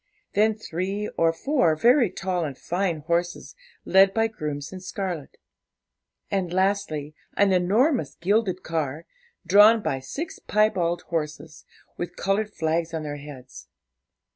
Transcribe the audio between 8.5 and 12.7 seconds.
car, drawn by six piebald horses, with coloured